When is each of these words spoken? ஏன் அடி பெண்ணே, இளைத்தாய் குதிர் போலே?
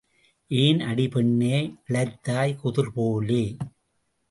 ஏன் 0.51 0.79
அடி 0.79 1.07
பெண்ணே, 1.07 1.77
இளைத்தாய் 1.89 2.55
குதிர் 2.55 2.91
போலே? 2.93 3.55